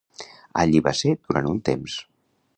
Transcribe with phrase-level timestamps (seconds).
[0.63, 2.01] Allí va ser durant un temps.